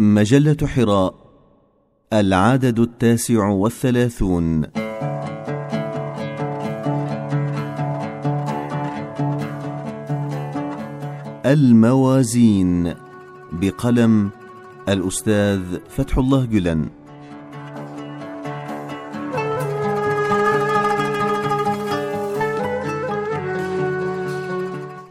مجلة 0.00 0.56
حراء 0.66 1.14
العدد 2.12 2.78
التاسع 2.78 3.48
والثلاثون. 3.48 4.64
الموازين 11.46 12.94
بقلم 13.52 14.30
الأستاذ 14.88 15.78
فتح 15.88 16.18
الله 16.18 16.44
جلن. 16.44 16.88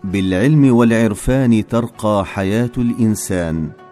بالعلم 0.03 0.75
والعرفان 0.75 1.67
ترقى 1.67 2.25
حياة 2.25 2.71
الإنسان. 2.77 3.86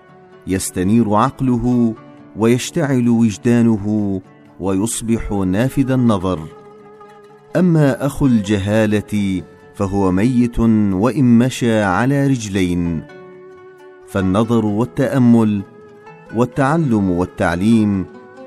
يستنير 0.47 1.13
عقله 1.13 1.93
ويشتعل 2.35 3.09
وجدانه 3.09 4.21
ويصبح 4.59 5.31
نافذ 5.31 5.91
النظر. 5.91 6.39
أما 7.55 8.05
أخو 8.05 8.25
الجهالة 8.25 9.41
فهو 9.75 10.11
ميت 10.11 10.59
وإن 10.59 11.39
مشى 11.39 11.83
على 11.83 12.27
رجلين. 12.27 13.03
فالنظر 14.07 14.65
والتأمل 14.65 15.61
والتعلم 16.35 17.11
والتعليم 17.11 18.05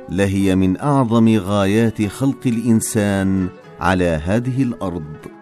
لهي 0.08 0.56
من 0.56 0.80
أعظم 0.80 1.28
غايات 1.28 2.06
خلق 2.06 2.46
الإنسان 2.46 3.48
على 3.80 4.20
هذه 4.24 4.62
الأرض. 4.62 5.37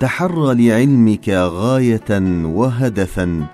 تحر 0.00 0.52
لعلمك 0.52 1.28
غاية 1.28 2.20
وهدفا 2.44 3.46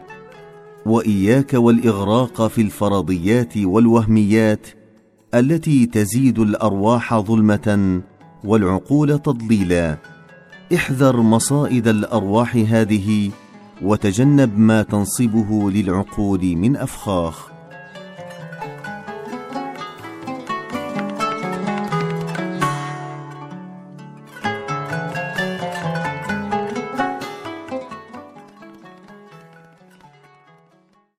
وإياك 0.87 1.55
والإغراق 1.55 2.47
في 2.47 2.61
الفرضيات 2.61 3.57
والوهميات 3.57 4.67
التي 5.35 5.87
تزيد 5.87 6.39
الأرواح 6.39 7.15
ظلمة 7.19 8.01
والعقول 8.45 9.19
تضليلا. 9.19 9.99
احذر 10.75 11.21
مصائد 11.21 11.89
الأرواح 11.89 12.57
هذه 12.57 13.31
وتجنب 13.83 14.59
ما 14.59 14.83
تنصبه 14.83 15.71
للعقول 15.71 16.57
من 16.57 16.77
أفخاخ. 16.77 17.54